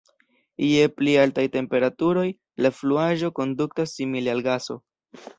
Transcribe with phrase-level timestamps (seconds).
[0.67, 2.23] Je pli altaj temperaturoj,
[2.67, 4.79] la fluaĵo kondutas simile al gaso.